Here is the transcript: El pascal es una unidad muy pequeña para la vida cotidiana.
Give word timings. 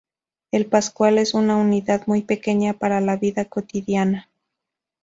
El 0.49 0.65
pascal 0.65 1.19
es 1.19 1.35
una 1.35 1.57
unidad 1.57 2.07
muy 2.07 2.23
pequeña 2.23 2.73
para 2.73 3.01
la 3.01 3.17
vida 3.17 3.45
cotidiana. 3.45 4.31